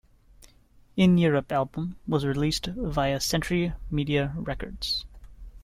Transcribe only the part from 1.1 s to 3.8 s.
Europe album was released via Century